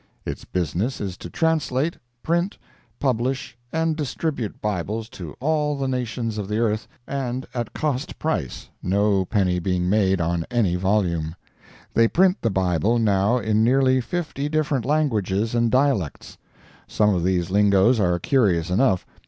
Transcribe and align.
Its 0.25 0.45
business 0.45 0.99
is 0.99 1.15
to 1.15 1.29
translate, 1.29 1.95
print, 2.23 2.57
publish 2.99 3.55
and 3.71 3.95
distribute 3.95 4.59
Bibles 4.59 5.07
to 5.09 5.35
all 5.39 5.77
the 5.77 5.87
nations 5.87 6.39
of 6.39 6.47
the 6.47 6.57
earth, 6.57 6.87
and 7.05 7.45
at 7.53 7.75
cost 7.75 8.17
price, 8.17 8.71
no 8.81 9.25
penny 9.25 9.59
being 9.59 9.87
made 9.91 10.19
on 10.19 10.43
any 10.49 10.75
volume. 10.75 11.35
They 11.93 12.07
print 12.07 12.37
the 12.41 12.49
Bible, 12.49 12.97
now, 12.97 13.37
in 13.37 13.63
nearly 13.63 14.01
fifty 14.01 14.49
different 14.49 14.85
languages 14.85 15.53
and 15.53 15.69
dialects. 15.69 16.35
Some 16.87 17.13
of 17.13 17.23
these 17.23 17.51
lingoes 17.51 17.99
are 17.99 18.17
curious 18.17 18.71
enough. 18.71 19.05